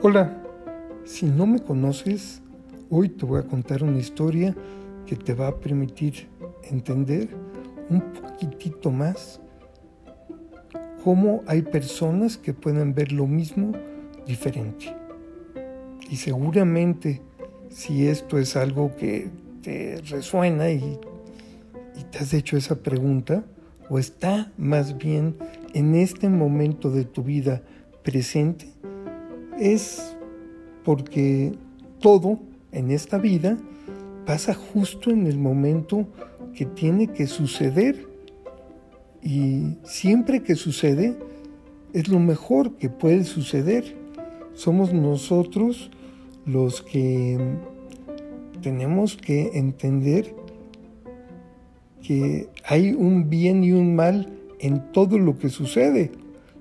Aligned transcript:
Hola, 0.00 0.32
si 1.04 1.26
no 1.26 1.44
me 1.44 1.58
conoces, 1.58 2.40
hoy 2.88 3.08
te 3.08 3.26
voy 3.26 3.40
a 3.40 3.42
contar 3.42 3.82
una 3.82 3.98
historia 3.98 4.54
que 5.06 5.16
te 5.16 5.34
va 5.34 5.48
a 5.48 5.56
permitir 5.56 6.28
entender 6.70 7.28
un 7.90 8.00
poquitito 8.12 8.92
más 8.92 9.40
cómo 11.02 11.42
hay 11.48 11.62
personas 11.62 12.38
que 12.38 12.54
pueden 12.54 12.94
ver 12.94 13.10
lo 13.10 13.26
mismo 13.26 13.72
diferente. 14.24 14.94
Y 16.08 16.14
seguramente 16.14 17.20
si 17.68 18.06
esto 18.06 18.38
es 18.38 18.54
algo 18.54 18.94
que 18.94 19.28
te 19.62 20.00
resuena 20.02 20.70
y, 20.70 20.96
y 21.96 22.04
te 22.04 22.18
has 22.18 22.32
hecho 22.34 22.56
esa 22.56 22.76
pregunta, 22.76 23.42
o 23.90 23.98
está 23.98 24.52
más 24.56 24.96
bien 24.96 25.34
en 25.74 25.96
este 25.96 26.28
momento 26.28 26.88
de 26.88 27.04
tu 27.04 27.24
vida 27.24 27.62
presente, 28.04 28.68
es 29.58 30.16
porque 30.84 31.52
todo 32.00 32.38
en 32.72 32.90
esta 32.90 33.18
vida 33.18 33.56
pasa 34.26 34.54
justo 34.54 35.10
en 35.10 35.26
el 35.26 35.38
momento 35.38 36.06
que 36.54 36.64
tiene 36.66 37.08
que 37.08 37.26
suceder 37.26 38.06
y 39.22 39.76
siempre 39.84 40.42
que 40.42 40.54
sucede 40.54 41.16
es 41.92 42.08
lo 42.08 42.18
mejor 42.18 42.76
que 42.76 42.88
puede 42.88 43.24
suceder. 43.24 43.96
Somos 44.54 44.92
nosotros 44.92 45.90
los 46.46 46.82
que 46.82 47.38
tenemos 48.62 49.16
que 49.16 49.50
entender 49.54 50.34
que 52.02 52.48
hay 52.64 52.92
un 52.92 53.28
bien 53.28 53.64
y 53.64 53.72
un 53.72 53.94
mal 53.94 54.28
en 54.60 54.92
todo 54.92 55.18
lo 55.18 55.38
que 55.38 55.48
sucede. 55.48 56.10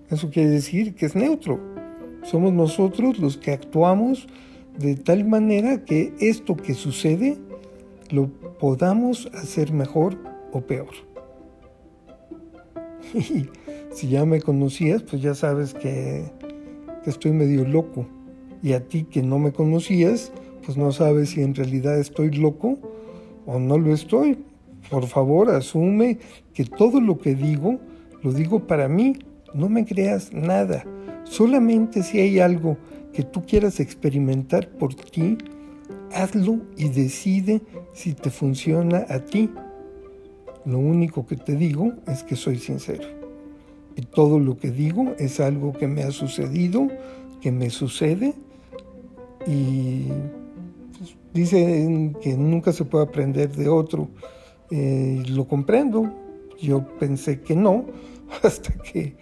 Eso 0.09 0.29
quiere 0.29 0.49
decir 0.49 0.95
que 0.95 1.05
es 1.05 1.15
neutro. 1.15 1.76
Somos 2.27 2.51
nosotros 2.51 3.19
los 3.19 3.37
que 3.37 3.51
actuamos 3.51 4.27
de 4.77 4.95
tal 4.95 5.23
manera 5.23 5.85
que 5.85 6.13
esto 6.19 6.57
que 6.57 6.73
sucede 6.73 7.37
lo 8.09 8.27
podamos 8.59 9.27
hacer 9.33 9.71
mejor 9.71 10.17
o 10.51 10.59
peor. 10.59 10.93
Y 13.13 13.47
si 13.95 14.09
ya 14.09 14.25
me 14.25 14.41
conocías, 14.41 15.03
pues 15.03 15.21
ya 15.21 15.35
sabes 15.35 15.73
que, 15.73 16.25
que 17.01 17.09
estoy 17.09 17.31
medio 17.31 17.65
loco. 17.65 18.05
Y 18.61 18.73
a 18.73 18.85
ti 18.85 19.03
que 19.03 19.23
no 19.23 19.39
me 19.39 19.53
conocías, 19.53 20.33
pues 20.65 20.77
no 20.77 20.91
sabes 20.91 21.29
si 21.29 21.41
en 21.41 21.55
realidad 21.55 21.97
estoy 21.97 22.31
loco 22.31 22.77
o 23.45 23.57
no 23.57 23.77
lo 23.77 23.93
estoy. 23.93 24.37
Por 24.89 25.07
favor, 25.07 25.49
asume 25.49 26.19
que 26.53 26.65
todo 26.65 26.99
lo 26.99 27.19
que 27.19 27.35
digo, 27.35 27.79
lo 28.21 28.33
digo 28.33 28.67
para 28.67 28.89
mí. 28.89 29.13
No 29.53 29.69
me 29.69 29.85
creas 29.85 30.33
nada. 30.33 30.83
Solamente 31.29 32.03
si 32.03 32.19
hay 32.19 32.39
algo 32.39 32.77
que 33.13 33.23
tú 33.23 33.43
quieras 33.43 33.79
experimentar 33.79 34.69
por 34.69 34.95
ti, 34.95 35.37
hazlo 36.13 36.59
y 36.77 36.89
decide 36.89 37.61
si 37.93 38.13
te 38.13 38.29
funciona 38.29 39.05
a 39.09 39.19
ti. 39.19 39.49
Lo 40.65 40.79
único 40.79 41.25
que 41.25 41.35
te 41.35 41.55
digo 41.55 41.93
es 42.07 42.23
que 42.23 42.35
soy 42.35 42.57
sincero. 42.57 43.07
Y 43.95 44.01
todo 44.01 44.39
lo 44.39 44.57
que 44.57 44.69
digo 44.69 45.15
es 45.17 45.39
algo 45.39 45.73
que 45.73 45.87
me 45.87 46.03
ha 46.03 46.11
sucedido, 46.11 46.87
que 47.41 47.51
me 47.51 47.69
sucede. 47.69 48.33
Y 49.47 50.03
pues, 50.97 51.15
dicen 51.33 52.15
que 52.21 52.35
nunca 52.37 52.71
se 52.71 52.85
puede 52.85 53.05
aprender 53.05 53.55
de 53.55 53.69
otro. 53.69 54.09
Eh, 54.69 55.23
lo 55.27 55.47
comprendo. 55.47 56.13
Yo 56.61 56.85
pensé 56.99 57.41
que 57.41 57.55
no, 57.55 57.85
hasta 58.43 58.73
que, 58.73 59.15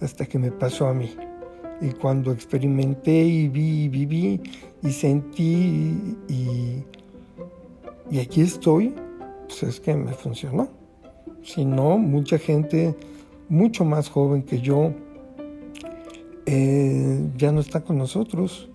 hasta 0.00 0.26
que 0.26 0.38
me 0.38 0.52
pasó 0.52 0.86
a 0.86 0.94
mí. 0.94 1.10
Y 1.80 1.90
cuando 1.90 2.32
experimenté 2.32 3.24
y 3.24 3.48
vi 3.48 3.84
y 3.84 3.88
viví 3.88 4.40
y 4.82 4.90
sentí 4.90 6.16
y, 6.28 6.84
y 8.10 8.18
aquí 8.18 8.42
estoy, 8.42 8.94
pues 9.46 9.62
es 9.62 9.80
que 9.80 9.94
me 9.94 10.12
funcionó. 10.12 10.68
Si 11.42 11.64
no, 11.64 11.96
mucha 11.96 12.38
gente 12.38 12.94
mucho 13.48 13.84
más 13.84 14.08
joven 14.08 14.42
que 14.42 14.60
yo 14.60 14.92
eh, 16.46 17.28
ya 17.36 17.52
no 17.52 17.60
está 17.60 17.80
con 17.82 17.98
nosotros. 17.98 18.68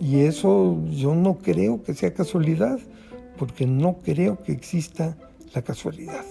Y 0.00 0.20
eso 0.20 0.78
yo 0.90 1.14
no 1.14 1.38
creo 1.38 1.82
que 1.82 1.94
sea 1.94 2.14
casualidad, 2.14 2.78
porque 3.36 3.66
no 3.66 3.98
creo 3.98 4.42
que 4.42 4.52
exista 4.52 5.16
la 5.54 5.62
casualidad. 5.62 6.24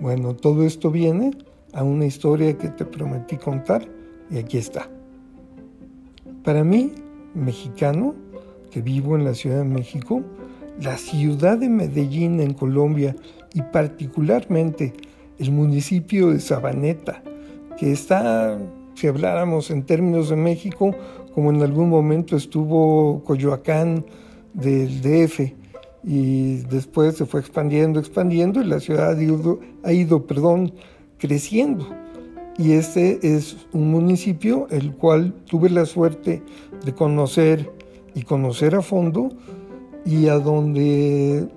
Bueno, 0.00 0.34
todo 0.34 0.64
esto 0.64 0.90
viene 0.90 1.32
a 1.72 1.84
una 1.84 2.06
historia 2.06 2.56
que 2.56 2.68
te 2.68 2.84
prometí 2.84 3.36
contar 3.36 3.86
y 4.30 4.38
aquí 4.38 4.58
está. 4.58 4.88
Para 6.44 6.64
mí, 6.64 6.92
mexicano, 7.34 8.14
que 8.70 8.82
vivo 8.82 9.16
en 9.16 9.24
la 9.24 9.34
Ciudad 9.34 9.58
de 9.58 9.64
México, 9.64 10.22
la 10.80 10.96
ciudad 10.98 11.58
de 11.58 11.68
Medellín 11.68 12.40
en 12.40 12.52
Colombia 12.52 13.16
y 13.54 13.62
particularmente 13.62 14.92
el 15.38 15.50
municipio 15.50 16.30
de 16.30 16.40
Sabaneta, 16.40 17.22
que 17.78 17.92
está, 17.92 18.58
si 18.94 19.06
habláramos 19.06 19.70
en 19.70 19.84
términos 19.84 20.30
de 20.30 20.36
México, 20.36 20.94
como 21.34 21.50
en 21.50 21.62
algún 21.62 21.88
momento 21.88 22.36
estuvo 22.36 23.22
Coyoacán 23.24 24.04
del 24.54 25.00
DF, 25.00 25.52
y 26.04 26.58
después 26.70 27.16
se 27.16 27.26
fue 27.26 27.40
expandiendo, 27.40 27.98
expandiendo, 27.98 28.60
y 28.60 28.64
la 28.64 28.78
ciudad 28.78 29.18
ha 29.18 29.22
ido, 29.22 29.58
ha 29.82 29.92
ido 29.92 30.26
perdón, 30.26 30.72
creciendo 31.18 31.86
y 32.58 32.72
este 32.72 33.18
es 33.22 33.56
un 33.72 33.90
municipio 33.90 34.66
el 34.70 34.92
cual 34.92 35.34
tuve 35.46 35.70
la 35.70 35.84
suerte 35.84 36.42
de 36.84 36.94
conocer 36.94 37.70
y 38.14 38.22
conocer 38.22 38.74
a 38.74 38.82
fondo 38.82 39.30
y 40.04 40.28
a 40.28 40.38
donde 40.38 41.48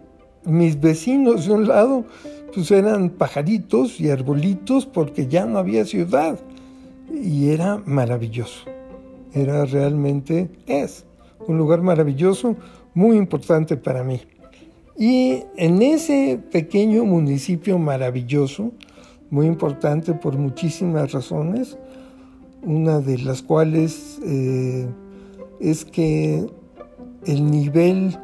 mis 0.44 0.80
vecinos 0.80 1.46
de 1.46 1.54
un 1.54 1.68
lado 1.68 2.06
pues 2.54 2.72
eran 2.72 3.10
pajaritos 3.12 4.00
y 4.00 4.10
arbolitos 4.10 4.86
porque 4.86 5.28
ya 5.28 5.46
no 5.46 5.60
había 5.60 5.86
ciudad 5.86 6.40
y 7.12 7.50
era 7.50 7.82
maravilloso. 7.86 8.66
Era 9.34 9.66
realmente, 9.66 10.50
es 10.66 11.06
un 11.48 11.58
lugar 11.58 11.82
maravilloso, 11.82 12.56
muy 12.94 13.18
importante 13.18 13.78
para 13.78 14.04
mí. 14.04 14.22
Y 14.98 15.44
en 15.56 15.82
ese 15.82 16.40
pequeño 16.52 17.06
municipio 17.06 17.78
maravilloso, 17.78 18.72
muy 19.30 19.46
importante 19.46 20.14
por 20.14 20.38
muchísimas 20.38 21.12
razones, 21.12 21.78
una 22.64 23.00
de 23.00 23.18
las 23.20 23.42
cuales 23.42 24.20
eh, 24.26 24.88
es 25.60 25.86
que 25.86 26.46
el 27.26 27.50
nivel 27.50 28.18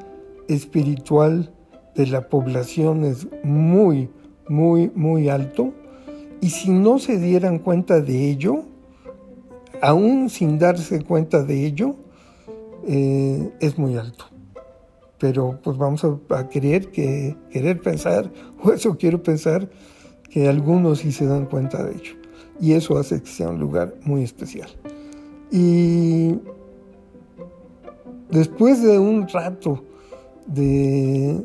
espiritual 0.47 1.53
de 1.95 2.07
la 2.07 2.27
población 2.27 3.03
es 3.03 3.27
muy, 3.43 4.09
muy, 4.47 4.91
muy 4.95 5.29
alto 5.29 5.73
y 6.41 6.49
si 6.49 6.69
no 6.69 6.99
se 6.99 7.17
dieran 7.17 7.59
cuenta 7.59 8.01
de 8.01 8.29
ello, 8.29 8.65
aún 9.81 10.29
sin 10.29 10.59
darse 10.59 11.03
cuenta 11.03 11.43
de 11.43 11.65
ello, 11.65 11.95
eh, 12.87 13.51
es 13.59 13.77
muy 13.77 13.97
alto. 13.97 14.25
Pero 15.17 15.59
pues 15.63 15.77
vamos 15.77 16.03
a, 16.03 16.19
a, 16.37 16.49
querer, 16.49 16.91
que, 16.91 17.35
querer 17.49 17.81
pensar, 17.81 18.31
o 18.63 18.71
eso 18.71 18.97
quiero 18.97 19.23
pensar, 19.23 19.69
que 20.35 20.49
algunos 20.49 20.99
sí 20.99 21.13
se 21.13 21.25
dan 21.25 21.45
cuenta 21.45 21.81
de 21.81 21.93
ello. 21.93 22.13
Y 22.59 22.73
eso 22.73 22.97
hace 22.97 23.21
que 23.21 23.29
sea 23.29 23.47
un 23.47 23.57
lugar 23.57 23.95
muy 24.03 24.21
especial. 24.21 24.67
Y 25.49 26.37
después 28.29 28.83
de 28.83 28.99
un 28.99 29.29
rato 29.29 29.85
de 30.45 31.41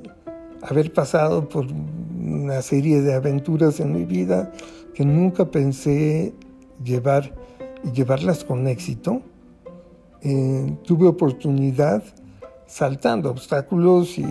haber 0.62 0.92
pasado 0.92 1.48
por 1.48 1.66
una 1.68 2.60
serie 2.62 3.00
de 3.00 3.14
aventuras 3.14 3.78
en 3.78 3.92
mi 3.92 4.04
vida 4.04 4.50
que 4.92 5.04
nunca 5.04 5.44
pensé 5.44 6.34
llevar 6.82 7.32
y 7.84 7.92
llevarlas 7.92 8.42
con 8.42 8.66
éxito, 8.66 9.22
eh, 10.22 10.76
tuve 10.82 11.06
oportunidad 11.06 12.02
saltando 12.66 13.30
obstáculos 13.30 14.18
y 14.18 14.24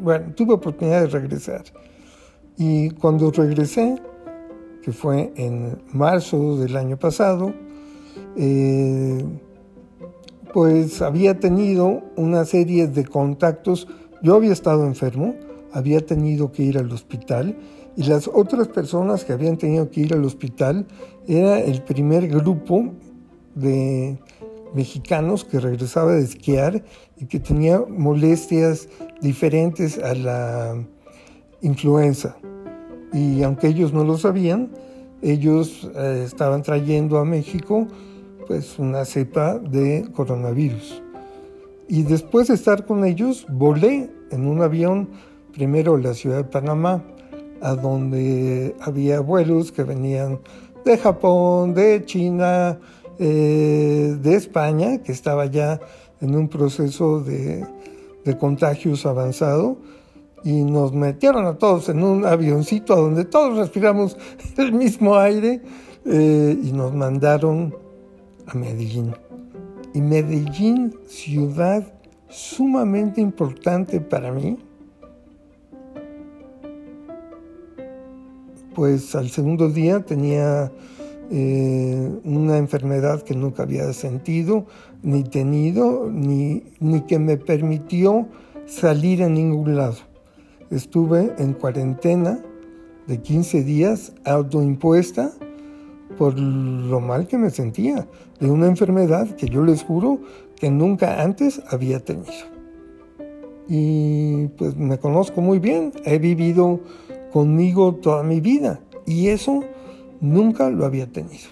bueno, 0.00 0.32
tuve 0.36 0.54
oportunidad 0.54 1.00
de 1.00 1.08
regresar. 1.08 1.64
Y 2.56 2.90
cuando 2.90 3.30
regresé, 3.30 3.96
que 4.82 4.92
fue 4.92 5.32
en 5.36 5.82
marzo 5.92 6.56
del 6.56 6.76
año 6.76 6.96
pasado, 6.96 7.52
eh, 8.36 9.24
pues 10.52 11.02
había 11.02 11.38
tenido 11.38 12.02
una 12.16 12.44
serie 12.44 12.86
de 12.86 13.04
contactos. 13.04 13.88
Yo 14.22 14.36
había 14.36 14.52
estado 14.52 14.86
enfermo, 14.86 15.34
había 15.72 16.04
tenido 16.04 16.52
que 16.52 16.62
ir 16.62 16.78
al 16.78 16.90
hospital 16.92 17.56
y 17.96 18.04
las 18.04 18.28
otras 18.28 18.68
personas 18.68 19.24
que 19.24 19.32
habían 19.32 19.56
tenido 19.56 19.90
que 19.90 20.02
ir 20.02 20.14
al 20.14 20.24
hospital 20.24 20.86
era 21.26 21.60
el 21.60 21.82
primer 21.82 22.28
grupo 22.28 22.92
de 23.54 24.18
mexicanos 24.74 25.44
que 25.44 25.60
regresaba 25.60 26.12
de 26.12 26.22
esquiar 26.22 26.84
y 27.18 27.26
que 27.26 27.40
tenía 27.40 27.80
molestias 27.88 28.88
diferentes 29.20 29.98
a 29.98 30.14
la 30.14 30.86
influenza. 31.62 32.36
Y 33.12 33.42
aunque 33.42 33.68
ellos 33.68 33.92
no 33.92 34.04
lo 34.04 34.18
sabían, 34.18 34.70
ellos 35.22 35.88
eh, 35.94 36.22
estaban 36.24 36.62
trayendo 36.62 37.18
a 37.18 37.24
México 37.24 37.86
pues 38.46 38.78
una 38.78 39.04
cepa 39.04 39.58
de 39.58 40.08
coronavirus. 40.14 41.02
Y 41.88 42.02
después 42.02 42.48
de 42.48 42.54
estar 42.54 42.84
con 42.84 43.04
ellos, 43.04 43.46
volé 43.48 44.10
en 44.30 44.46
un 44.46 44.62
avión 44.62 45.08
primero 45.52 45.94
a 45.94 45.98
la 45.98 46.14
ciudad 46.14 46.38
de 46.38 46.44
Panamá, 46.44 47.02
a 47.60 47.74
donde 47.74 48.74
había 48.80 49.20
vuelos 49.20 49.72
que 49.72 49.82
venían 49.82 50.40
de 50.84 50.98
Japón, 50.98 51.74
de 51.74 52.04
China, 52.04 52.78
eh, 53.18 54.16
de 54.20 54.34
España, 54.34 54.98
que 54.98 55.12
estaba 55.12 55.46
ya 55.46 55.80
en 56.20 56.34
un 56.34 56.48
proceso 56.48 57.20
de, 57.20 57.66
de 58.24 58.38
contagios 58.38 59.06
avanzado, 59.06 59.78
y 60.44 60.64
nos 60.64 60.92
metieron 60.92 61.46
a 61.46 61.58
todos 61.58 61.88
en 61.88 62.02
un 62.02 62.24
avioncito 62.24 62.92
a 62.94 62.96
donde 62.96 63.24
todos 63.24 63.56
respiramos 63.58 64.16
el 64.56 64.72
mismo 64.72 65.16
aire 65.16 65.62
eh, 66.04 66.58
y 66.62 66.72
nos 66.72 66.94
mandaron 66.94 67.74
a 68.46 68.54
Medellín. 68.54 69.12
Y 69.94 70.00
Medellín, 70.00 70.94
ciudad 71.08 71.84
sumamente 72.28 73.20
importante 73.20 74.00
para 74.00 74.30
mí, 74.30 74.58
pues 78.74 79.14
al 79.14 79.30
segundo 79.30 79.70
día 79.70 80.00
tenía 80.00 80.70
eh, 81.30 82.20
una 82.24 82.58
enfermedad 82.58 83.22
que 83.22 83.34
nunca 83.34 83.62
había 83.64 83.92
sentido, 83.94 84.66
ni 85.02 85.24
tenido, 85.24 86.08
ni, 86.12 86.62
ni 86.78 87.00
que 87.00 87.18
me 87.18 87.36
permitió 87.36 88.28
salir 88.66 89.22
a 89.22 89.28
ningún 89.28 89.76
lado. 89.76 89.96
Estuve 90.70 91.32
en 91.38 91.52
cuarentena 91.52 92.40
de 93.06 93.20
15 93.22 93.62
días 93.62 94.12
autoimpuesta 94.24 95.32
por 96.18 96.36
lo 96.38 97.00
mal 97.00 97.28
que 97.28 97.38
me 97.38 97.50
sentía 97.50 98.08
de 98.40 98.50
una 98.50 98.66
enfermedad 98.66 99.28
que 99.36 99.48
yo 99.48 99.64
les 99.64 99.84
juro 99.84 100.20
que 100.56 100.70
nunca 100.70 101.22
antes 101.22 101.62
había 101.68 102.00
tenido. 102.00 102.32
Y 103.68 104.48
pues 104.58 104.76
me 104.76 104.98
conozco 104.98 105.40
muy 105.40 105.60
bien, 105.60 105.92
he 106.04 106.18
vivido 106.18 106.80
conmigo 107.32 107.94
toda 107.94 108.24
mi 108.24 108.40
vida 108.40 108.80
y 109.06 109.28
eso 109.28 109.62
nunca 110.20 110.70
lo 110.70 110.84
había 110.84 111.06
tenido. 111.06 111.48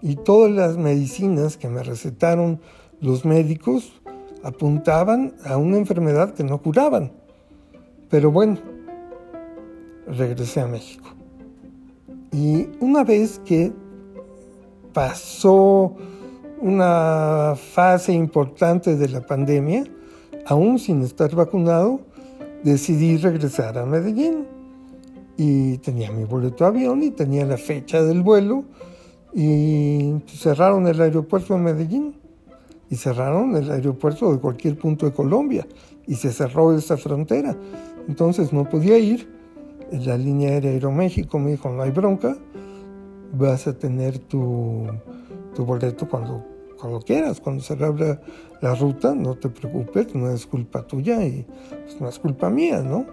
Y 0.00 0.16
todas 0.16 0.50
las 0.52 0.78
medicinas 0.78 1.58
que 1.58 1.68
me 1.68 1.82
recetaron 1.82 2.60
los 3.00 3.26
médicos 3.26 3.92
apuntaban 4.42 5.34
a 5.44 5.58
una 5.58 5.76
enfermedad 5.76 6.32
que 6.32 6.44
no 6.44 6.62
curaban. 6.62 7.17
Pero 8.10 8.30
bueno, 8.30 8.58
regresé 10.06 10.60
a 10.60 10.66
México. 10.66 11.08
Y 12.32 12.68
una 12.80 13.04
vez 13.04 13.40
que 13.44 13.72
pasó 14.92 15.94
una 16.60 17.54
fase 17.56 18.12
importante 18.12 18.96
de 18.96 19.08
la 19.08 19.20
pandemia, 19.20 19.84
aún 20.46 20.78
sin 20.78 21.02
estar 21.02 21.34
vacunado, 21.34 22.00
decidí 22.62 23.16
regresar 23.16 23.78
a 23.78 23.86
Medellín. 23.86 24.46
Y 25.36 25.78
tenía 25.78 26.10
mi 26.10 26.24
boleto 26.24 26.64
de 26.64 26.70
avión 26.70 27.02
y 27.02 27.10
tenía 27.10 27.46
la 27.46 27.56
fecha 27.56 28.02
del 28.02 28.22
vuelo 28.22 28.64
y 29.32 30.14
cerraron 30.26 30.88
el 30.88 31.00
aeropuerto 31.00 31.54
de 31.54 31.60
Medellín 31.60 32.14
y 32.90 32.96
cerraron 32.96 33.54
el 33.54 33.70
aeropuerto 33.70 34.32
de 34.32 34.40
cualquier 34.40 34.76
punto 34.76 35.06
de 35.06 35.12
Colombia 35.12 35.66
y 36.06 36.14
se 36.16 36.32
cerró 36.32 36.76
esa 36.76 36.96
frontera. 36.96 37.54
Entonces 38.08 38.52
no 38.52 38.68
podía 38.68 38.98
ir. 38.98 39.28
La 39.92 40.18
línea 40.18 40.50
aérea 40.50 40.72
Aeroméxico 40.72 41.38
me 41.38 41.52
dijo, 41.52 41.70
no 41.70 41.82
hay 41.82 41.90
bronca, 41.90 42.36
vas 43.32 43.66
a 43.66 43.78
tener 43.78 44.18
tu, 44.18 44.86
tu 45.54 45.64
boleto 45.64 46.08
cuando, 46.08 46.44
cuando 46.78 47.00
quieras, 47.00 47.40
cuando 47.40 47.62
se 47.62 47.72
abra 47.72 48.20
la 48.60 48.74
ruta, 48.74 49.14
no 49.14 49.34
te 49.36 49.48
preocupes, 49.48 50.14
no 50.14 50.30
es 50.30 50.46
culpa 50.46 50.86
tuya 50.86 51.24
y 51.24 51.46
pues, 51.84 52.00
no 52.00 52.08
es 52.08 52.18
culpa 52.18 52.50
mía, 52.50 52.82
¿no? 52.82 53.06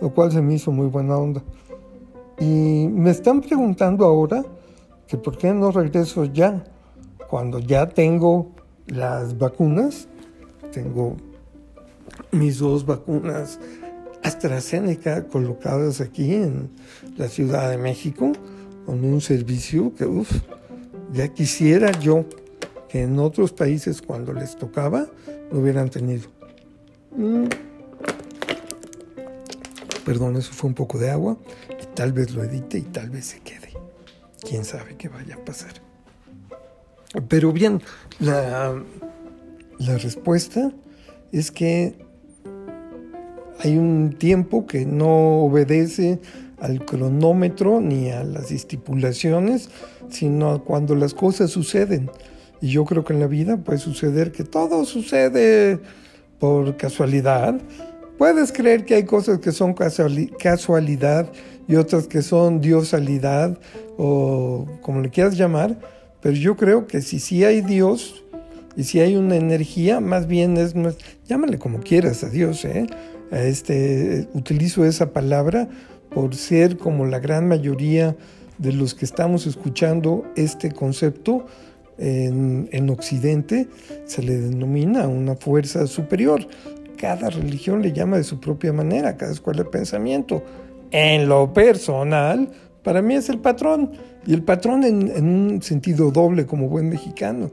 Lo 0.00 0.12
cual 0.12 0.32
se 0.32 0.42
me 0.42 0.54
hizo 0.54 0.72
muy 0.72 0.88
buena 0.88 1.16
onda. 1.16 1.42
Y 2.38 2.88
me 2.88 3.10
están 3.10 3.40
preguntando 3.40 4.04
ahora 4.04 4.44
que 5.06 5.16
por 5.16 5.36
qué 5.36 5.52
no 5.52 5.70
regreso 5.70 6.24
ya, 6.24 6.64
cuando 7.28 7.58
ya 7.58 7.88
tengo 7.88 8.50
las 8.86 9.38
vacunas, 9.38 10.08
tengo 10.72 11.16
mis 12.32 12.58
dos 12.58 12.84
vacunas 12.84 13.58
AstraZeneca 14.22 15.26
colocadas 15.28 16.00
aquí 16.00 16.34
en 16.34 16.70
la 17.16 17.28
Ciudad 17.28 17.70
de 17.70 17.78
México 17.78 18.32
con 18.86 19.04
un 19.04 19.20
servicio 19.20 19.94
que, 19.94 20.04
uff, 20.04 20.30
ya 21.12 21.28
quisiera 21.28 21.90
yo 22.00 22.24
que 22.88 23.02
en 23.02 23.18
otros 23.18 23.52
países 23.52 24.02
cuando 24.02 24.32
les 24.32 24.56
tocaba 24.56 25.06
lo 25.50 25.60
hubieran 25.60 25.90
tenido. 25.90 26.28
Mm. 27.16 27.46
Perdón, 30.04 30.36
eso 30.36 30.52
fue 30.52 30.68
un 30.68 30.74
poco 30.74 30.98
de 30.98 31.10
agua 31.10 31.36
y 31.70 31.86
tal 31.94 32.12
vez 32.12 32.32
lo 32.32 32.42
edite 32.42 32.78
y 32.78 32.82
tal 32.82 33.10
vez 33.10 33.26
se 33.26 33.40
quede. 33.40 33.70
Quién 34.40 34.64
sabe 34.64 34.96
qué 34.96 35.08
vaya 35.08 35.36
a 35.36 35.44
pasar. 35.44 35.72
Pero 37.28 37.52
bien, 37.52 37.82
la, 38.18 38.82
la 39.78 39.98
respuesta 39.98 40.72
es 41.32 41.50
que 41.50 41.94
hay 43.62 43.76
un 43.76 44.14
tiempo 44.18 44.66
que 44.66 44.86
no 44.86 45.40
obedece 45.42 46.18
al 46.58 46.84
cronómetro 46.84 47.80
ni 47.80 48.10
a 48.10 48.24
las 48.24 48.50
estipulaciones, 48.50 49.70
sino 50.08 50.50
a 50.50 50.64
cuando 50.64 50.94
las 50.94 51.14
cosas 51.14 51.50
suceden. 51.50 52.10
Y 52.60 52.68
yo 52.68 52.84
creo 52.84 53.04
que 53.04 53.12
en 53.12 53.20
la 53.20 53.26
vida 53.26 53.58
puede 53.58 53.78
suceder 53.78 54.32
que 54.32 54.44
todo 54.44 54.84
sucede 54.84 55.78
por 56.38 56.76
casualidad. 56.76 57.60
Puedes 58.18 58.52
creer 58.52 58.84
que 58.84 58.94
hay 58.94 59.04
cosas 59.04 59.38
que 59.38 59.52
son 59.52 59.74
casualidad 59.74 61.30
y 61.68 61.76
otras 61.76 62.06
que 62.06 62.22
son 62.22 62.60
diosalidad 62.60 63.58
o 63.96 64.66
como 64.82 65.00
le 65.00 65.10
quieras 65.10 65.36
llamar, 65.36 65.78
pero 66.20 66.34
yo 66.34 66.56
creo 66.56 66.86
que 66.86 67.00
si 67.00 67.18
sí 67.18 67.44
hay 67.44 67.60
Dios 67.62 68.24
y 68.76 68.84
si 68.84 69.00
hay 69.00 69.16
una 69.16 69.36
energía, 69.36 70.00
más 70.00 70.26
bien 70.26 70.56
es, 70.56 70.74
llámale 71.26 71.58
como 71.58 71.80
quieras 71.80 72.24
a 72.24 72.28
Dios, 72.28 72.64
¿eh? 72.64 72.86
Este, 73.30 74.28
utilizo 74.34 74.84
esa 74.84 75.12
palabra 75.12 75.68
por 76.10 76.34
ser 76.34 76.76
como 76.76 77.06
la 77.06 77.20
gran 77.20 77.46
mayoría 77.46 78.16
de 78.58 78.72
los 78.72 78.94
que 78.94 79.04
estamos 79.04 79.46
escuchando 79.46 80.24
este 80.36 80.72
concepto 80.72 81.46
en, 81.98 82.68
en, 82.72 82.90
Occidente, 82.90 83.68
se 84.04 84.22
le 84.22 84.38
denomina 84.38 85.06
una 85.06 85.36
fuerza 85.36 85.86
superior. 85.86 86.46
Cada 86.96 87.30
religión 87.30 87.82
le 87.82 87.92
llama 87.92 88.16
de 88.16 88.24
su 88.24 88.40
propia 88.40 88.72
manera, 88.72 89.16
cada 89.16 89.32
escuela 89.32 89.62
de 89.62 89.70
pensamiento. 89.70 90.42
En 90.90 91.28
lo 91.28 91.52
personal, 91.52 92.50
para 92.82 93.00
mí 93.00 93.14
es 93.14 93.28
el 93.28 93.38
patrón, 93.38 93.92
y 94.26 94.34
el 94.34 94.42
patrón 94.42 94.84
en, 94.84 95.08
en 95.08 95.28
un 95.28 95.62
sentido 95.62 96.10
doble 96.10 96.46
como 96.46 96.68
buen 96.68 96.88
mexicano. 96.88 97.50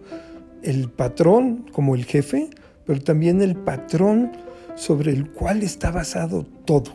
El 0.64 0.90
patrón 0.90 1.66
como 1.72 1.96
el 1.96 2.06
jefe, 2.06 2.50
pero 2.86 3.02
también 3.02 3.42
el 3.42 3.56
patrón 3.56 4.32
sobre 4.78 5.12
el 5.12 5.30
cual 5.32 5.64
está 5.64 5.92
basado 5.92 6.46
todo, 6.64 6.92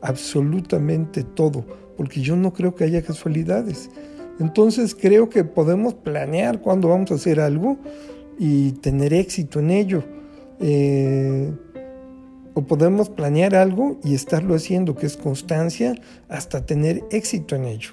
absolutamente 0.00 1.24
todo, 1.24 1.66
porque 1.96 2.22
yo 2.22 2.36
no 2.36 2.52
creo 2.52 2.74
que 2.74 2.84
haya 2.84 3.02
casualidades. 3.02 3.90
Entonces 4.40 4.94
creo 4.94 5.28
que 5.28 5.44
podemos 5.44 5.94
planear 5.94 6.60
cuándo 6.60 6.88
vamos 6.88 7.10
a 7.10 7.14
hacer 7.14 7.40
algo 7.40 7.76
y 8.38 8.72
tener 8.72 9.12
éxito 9.12 9.58
en 9.58 9.70
ello. 9.70 10.04
Eh, 10.60 11.52
o 12.54 12.62
podemos 12.62 13.08
planear 13.08 13.56
algo 13.56 13.98
y 14.04 14.14
estarlo 14.14 14.54
haciendo, 14.54 14.94
que 14.94 15.06
es 15.06 15.16
constancia, 15.16 15.96
hasta 16.28 16.64
tener 16.64 17.04
éxito 17.10 17.56
en 17.56 17.64
ello. 17.64 17.90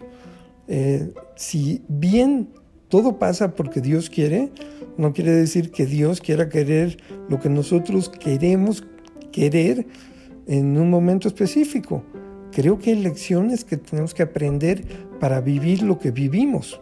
Eh, 0.67 1.11
si 1.35 1.81
bien 1.87 2.49
todo 2.87 3.17
pasa 3.17 3.55
porque 3.55 3.81
Dios 3.81 4.11
quiere, 4.11 4.51
no 4.97 5.13
quiere 5.13 5.31
decir 5.31 5.71
que 5.71 5.87
Dios 5.87 6.21
quiera 6.21 6.49
querer 6.49 6.97
lo 7.27 7.39
que 7.39 7.49
nosotros 7.49 8.09
queremos 8.09 8.83
querer 9.31 9.85
en 10.47 10.77
un 10.77 10.89
momento 10.89 11.27
específico. 11.27 12.03
Creo 12.51 12.79
que 12.79 12.91
hay 12.91 13.01
lecciones 13.01 13.63
que 13.63 13.77
tenemos 13.77 14.13
que 14.13 14.23
aprender 14.23 14.83
para 15.19 15.39
vivir 15.41 15.83
lo 15.83 15.99
que 15.99 16.11
vivimos 16.11 16.81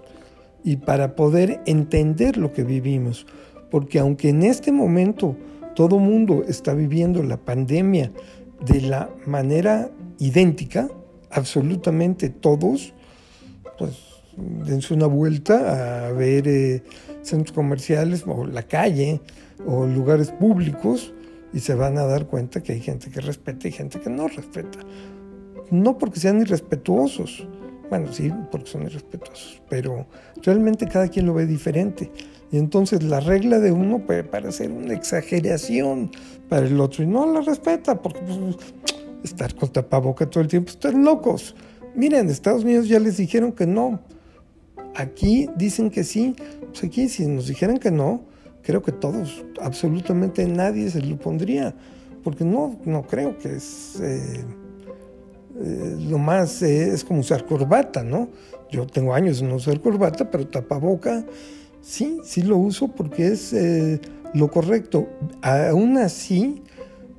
y 0.63 0.77
para 0.77 1.15
poder 1.15 1.61
entender 1.65 2.37
lo 2.37 2.51
que 2.51 2.63
vivimos. 2.63 3.27
Porque 3.69 3.99
aunque 3.99 4.29
en 4.29 4.43
este 4.43 4.71
momento 4.71 5.35
todo 5.75 5.99
mundo 5.99 6.43
está 6.47 6.73
viviendo 6.73 7.21
la 7.23 7.37
pandemia 7.37 8.11
de 8.65 8.81
la 8.81 9.09
manera 9.25 9.91
idéntica, 10.17 10.89
absolutamente 11.29 12.29
todos, 12.29 12.93
pues 13.77 13.91
dense 14.65 14.93
una 14.93 15.05
vuelta 15.05 16.07
a 16.07 16.11
ver 16.11 16.47
eh, 16.47 16.83
centros 17.21 17.53
comerciales 17.53 18.23
o 18.25 18.45
la 18.45 18.63
calle 18.63 19.21
o 19.65 19.85
lugares 19.85 20.31
públicos 20.31 21.13
y 21.53 21.59
se 21.59 21.73
van 21.73 21.97
a 21.97 22.05
dar 22.05 22.27
cuenta 22.27 22.61
que 22.61 22.73
hay 22.73 22.81
gente 22.81 23.09
que 23.09 23.21
respeta 23.21 23.67
y 23.67 23.71
gente 23.71 23.99
que 23.99 24.09
no 24.09 24.27
respeta. 24.27 24.79
No 25.71 25.97
porque 25.97 26.19
sean 26.19 26.41
irrespetuosos, 26.41 27.47
Bueno, 27.89 28.13
sí, 28.13 28.31
porque 28.51 28.67
son 28.69 28.83
irrespetuosos, 28.83 29.63
pero 29.67 30.05
realmente 30.43 30.87
cada 30.87 31.07
quien 31.07 31.25
lo 31.25 31.33
ve 31.33 31.47
diferente. 31.47 32.11
Y 32.51 32.57
entonces 32.57 33.01
la 33.01 33.19
regla 33.19 33.59
de 33.59 33.71
uno 33.71 34.05
puede 34.05 34.23
parecer 34.23 34.71
una 34.71 34.93
exageración 34.93 36.11
para 36.49 36.67
el 36.67 36.79
otro 36.79 37.03
y 37.03 37.07
no 37.07 37.31
la 37.31 37.41
respeta, 37.41 37.99
porque 37.99 38.19
pues, 38.21 38.57
estar 39.23 39.55
con 39.55 39.69
tapaboca 39.69 40.29
todo 40.29 40.41
el 40.41 40.47
tiempo, 40.47 40.69
están 40.69 41.03
locos. 41.03 41.55
Miren, 41.95 42.25
en 42.25 42.29
Estados 42.29 42.63
Unidos 42.63 42.87
ya 42.87 42.99
les 42.99 43.17
dijeron 43.17 43.51
que 43.51 43.65
no. 43.65 43.99
Aquí 44.95 45.49
dicen 45.55 45.89
que 45.89 46.03
sí. 46.03 46.35
Pues 46.67 46.83
aquí 46.83 47.09
si 47.09 47.25
nos 47.25 47.47
dijeran 47.47 47.77
que 47.77 47.91
no, 47.91 48.21
creo 48.63 48.81
que 48.81 48.91
todos, 48.91 49.45
absolutamente 49.61 50.45
nadie 50.47 50.89
se 50.89 51.01
lo 51.01 51.17
pondría, 51.17 51.73
porque 52.23 52.43
no, 52.43 52.77
no 52.85 53.03
creo 53.03 53.37
que 53.37 53.55
es 53.55 53.99
eh, 54.01 54.43
eh, 55.61 55.97
lo 56.09 56.17
más, 56.17 56.61
eh, 56.61 56.93
es 56.93 57.03
como 57.03 57.21
usar 57.21 57.45
corbata, 57.45 58.03
¿no? 58.03 58.29
Yo 58.71 58.85
tengo 58.85 59.13
años 59.13 59.39
de 59.41 59.47
no 59.47 59.55
usar 59.55 59.79
corbata, 59.81 60.29
pero 60.29 60.47
tapaboca, 60.47 61.25
sí, 61.81 62.19
sí 62.23 62.43
lo 62.43 62.57
uso 62.57 62.89
porque 62.89 63.27
es 63.27 63.55
lo 64.33 64.51
correcto. 64.51 65.07
Aún 65.41 65.97
así, 65.97 66.61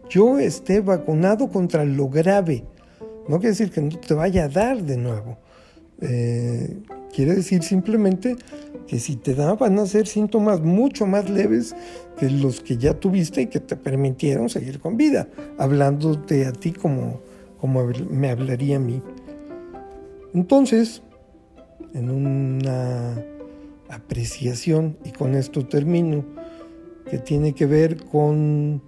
yo 0.09 0.39
esté 0.39 0.81
vacunado 0.81 1.49
contra 1.49 1.85
lo 1.85 2.09
grave. 2.09 2.65
No 3.29 3.39
quiere 3.39 3.51
decir 3.51 3.71
que 3.71 3.81
no 3.81 3.99
te 3.99 4.15
vaya 4.15 4.45
a 4.45 4.49
dar 4.49 4.83
de 4.83 4.97
nuevo. 4.97 5.39
Eh, 6.03 6.79
quiere 7.13 7.35
decir 7.35 7.63
simplemente 7.63 8.37
que 8.87 8.99
si 8.99 9.17
te 9.17 9.35
da 9.35 9.55
van 9.55 9.79
a 9.79 9.87
ser 9.87 10.07
síntomas 10.07 10.61
mucho 10.61 11.07
más 11.07 11.29
leves 11.29 11.75
que 12.19 12.31
los 12.31 12.61
que 12.61 12.77
ya 12.77 12.95
tuviste 12.95 13.43
y 13.43 13.47
que 13.47 13.61
te 13.61 13.77
permitieron 13.77 14.49
seguir 14.49 14.81
con 14.81 14.97
vida, 14.97 15.29
hablándote 15.59 16.47
a 16.47 16.53
ti 16.53 16.73
como, 16.73 17.21
como 17.61 17.85
me 18.11 18.31
hablaría 18.31 18.77
a 18.77 18.81
mí. 18.81 19.03
Entonces, 20.35 21.03
en 21.95 22.11
una 22.11 23.23
apreciación, 23.89 24.97
y 25.05 25.11
con 25.11 25.35
esto 25.35 25.67
termino, 25.67 26.25
que 27.11 27.19
tiene 27.19 27.53
que 27.53 27.67
ver 27.67 28.05
con 28.05 28.81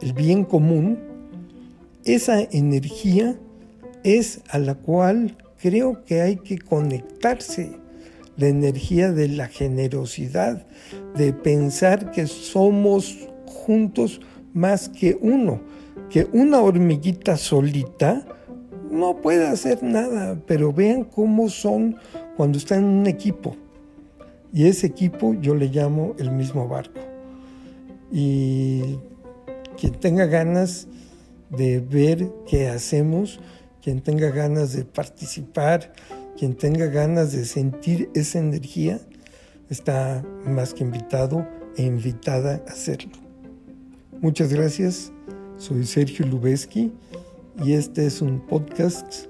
el 0.00 0.12
bien 0.14 0.44
común, 0.44 0.98
esa 2.04 2.40
energía 2.40 3.36
es 4.04 4.40
a 4.48 4.58
la 4.58 4.74
cual 4.74 5.36
creo 5.60 6.04
que 6.04 6.22
hay 6.22 6.36
que 6.36 6.58
conectarse. 6.58 7.72
La 8.36 8.46
energía 8.46 9.10
de 9.10 9.26
la 9.28 9.48
generosidad, 9.48 10.64
de 11.16 11.32
pensar 11.32 12.12
que 12.12 12.28
somos 12.28 13.28
juntos 13.46 14.20
más 14.54 14.88
que 14.88 15.18
uno, 15.20 15.60
que 16.08 16.28
una 16.32 16.60
hormiguita 16.60 17.36
solita 17.36 18.24
no 18.90 19.16
puede 19.16 19.46
hacer 19.46 19.82
nada, 19.82 20.40
pero 20.46 20.72
vean 20.72 21.04
cómo 21.04 21.48
son 21.48 21.96
cuando 22.36 22.58
están 22.58 22.78
en 22.78 22.84
un 22.84 23.06
equipo. 23.06 23.56
Y 24.52 24.66
ese 24.66 24.86
equipo 24.86 25.34
yo 25.34 25.54
le 25.54 25.66
llamo 25.66 26.14
el 26.18 26.30
mismo 26.30 26.68
barco. 26.68 27.00
Y 28.10 28.98
quien 29.76 29.94
tenga 29.94 30.26
ganas 30.26 30.86
de 31.50 31.80
ver 31.80 32.30
qué 32.46 32.68
hacemos, 32.68 33.40
quien 33.82 34.00
tenga 34.00 34.30
ganas 34.30 34.72
de 34.72 34.84
participar, 34.84 35.92
quien 36.36 36.54
tenga 36.54 36.86
ganas 36.86 37.32
de 37.32 37.44
sentir 37.44 38.10
esa 38.14 38.38
energía, 38.38 39.00
está 39.70 40.24
más 40.44 40.74
que 40.74 40.84
invitado 40.84 41.46
e 41.76 41.82
invitada 41.82 42.62
a 42.66 42.72
hacerlo. 42.72 43.12
Muchas 44.20 44.52
gracias, 44.52 45.12
soy 45.56 45.84
Sergio 45.84 46.26
Lubeski 46.26 46.92
y 47.64 47.72
este 47.72 48.06
es 48.06 48.20
un 48.20 48.40
podcast 48.40 49.26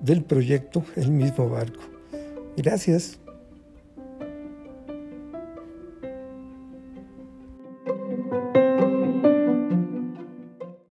del 0.00 0.22
proyecto 0.22 0.84
El 0.96 1.10
mismo 1.10 1.48
barco. 1.48 1.82
Gracias. 2.56 3.18